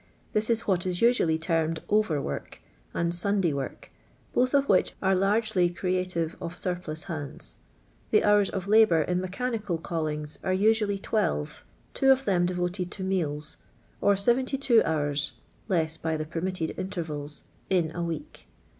[0.33, 2.59] This is what is usually termed over work
[2.91, 3.91] and Sunday work,
[4.33, 7.57] both of which are largely creative of surplus hands.
[8.09, 13.03] The hours of labour in mechanical callings are usiuilly twelve, two of them devoted to
[13.03, 13.57] meals,
[14.01, 15.33] or 72 hours
[15.67, 18.47] (less by the permitted intervals) in a week.